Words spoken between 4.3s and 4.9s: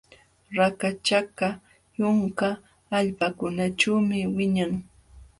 wiñan.